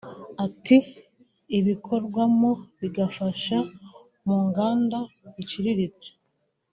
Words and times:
Ati 0.45 0.77
“Ibikorwamo 1.57 2.51
bifasha 2.79 3.57
mu 4.25 4.37
nganda 4.47 4.99
ziciritse 5.33 6.07